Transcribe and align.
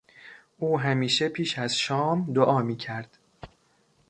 او 0.59 0.79
همیشه 0.79 1.29
پیش 1.29 1.59
از 1.59 1.77
شام 1.77 2.33
دعا 2.33 2.61
میکرد. 2.61 3.17